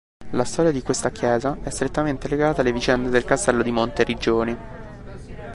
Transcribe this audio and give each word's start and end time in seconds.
La 0.31 0.45
storia 0.45 0.71
di 0.71 0.81
questa 0.81 1.11
chiesa 1.11 1.59
è 1.61 1.69
strettamente 1.69 2.27
legata 2.27 2.61
alle 2.61 2.71
vicende 2.73 3.09
del 3.09 3.23
castello 3.23 3.61
di 3.61 3.69
Monteriggioni. 3.69 4.57